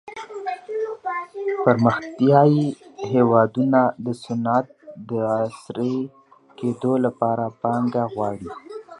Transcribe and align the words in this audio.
پرمختيايي 1.65 2.65
هېوادونه 3.11 3.81
د 4.05 4.07
صنعت 4.23 4.67
د 5.09 5.11
عصري 5.43 5.97
کېدو 6.59 6.93
لپاره 7.05 7.45
پانګه 7.61 8.03
غواړي. 8.13 8.49